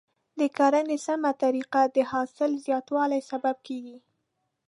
[0.39, 3.97] د کرنې سمه طریقه د حاصل زیاتوالي سبب کیږي.